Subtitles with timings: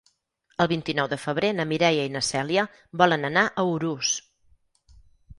[0.63, 2.63] El vint-i-nou de febrer na Mireia i na Cèlia
[3.01, 4.15] volen anar a Urús.